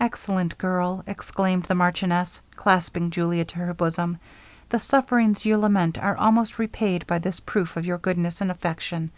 'Excellent 0.00 0.56
girl!' 0.56 1.04
exclaimed 1.06 1.64
the 1.64 1.74
marchioness, 1.74 2.40
clasping 2.52 3.10
Julia 3.10 3.44
to 3.44 3.58
her 3.58 3.74
bosom; 3.74 4.18
'the 4.70 4.78
sufferings 4.78 5.44
you 5.44 5.58
lament 5.58 5.98
are 5.98 6.16
almost 6.16 6.58
repaid 6.58 7.06
by 7.06 7.18
this 7.18 7.40
proof 7.40 7.76
of 7.76 7.84
your 7.84 7.98
goodness 7.98 8.40
and 8.40 8.50
affection! 8.50 9.10